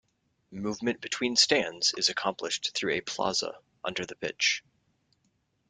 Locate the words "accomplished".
2.09-2.71